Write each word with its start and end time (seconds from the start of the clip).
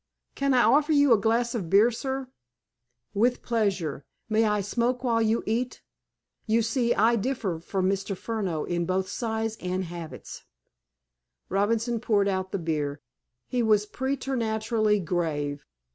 "Can 0.33 0.55
I 0.55 0.63
offer 0.63 0.91
you 0.93 1.13
a 1.13 1.17
glass 1.19 1.53
of 1.53 1.69
beer, 1.69 1.91
sir?" 1.91 2.27
"With 3.13 3.43
pleasure. 3.43 4.03
May 4.29 4.45
I 4.45 4.59
smoke 4.61 5.03
while 5.03 5.21
you 5.21 5.43
eat? 5.45 5.83
You 6.47 6.63
see, 6.63 6.95
I 6.95 7.15
differ 7.15 7.59
from 7.59 7.87
Mr. 7.87 8.17
Furneaux 8.17 8.63
in 8.63 8.87
both 8.87 9.07
size 9.07 9.57
and 9.57 9.83
habits." 9.83 10.43
Robinson 11.49 11.99
poured 11.99 12.27
out 12.27 12.51
the 12.51 12.57
beer. 12.57 12.99
He 13.47 13.61
was 13.61 13.85
preternaturally 13.85 14.99
grave. 14.99 15.67